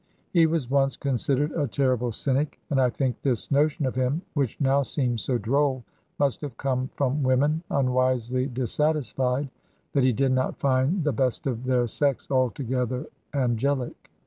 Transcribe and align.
He 0.33 0.47
was 0.47 0.67
once 0.67 0.97
considered 0.97 1.51
a 1.51 1.67
terrible 1.67 2.11
cynic, 2.11 2.59
and 2.71 2.81
I 2.81 2.89
think 2.89 3.21
this 3.21 3.51
notion 3.51 3.85
of 3.85 3.93
him, 3.93 4.23
which 4.33 4.59
now 4.59 4.81
seems 4.81 5.21
so 5.21 5.37
droll, 5.37 5.83
must 6.17 6.41
have 6.41 6.57
come 6.57 6.89
from 6.95 7.21
women 7.21 7.61
un 7.69 7.93
wisely 7.93 8.47
dissatisfied 8.47 9.51
that 9.93 10.03
he 10.03 10.11
did 10.11 10.31
not 10.31 10.57
find 10.57 11.03
the 11.03 11.13
best 11.13 11.45
of 11.45 11.65
their 11.65 11.85
sex 11.87 12.31
altogether 12.31 13.05
angelic. 13.35 14.09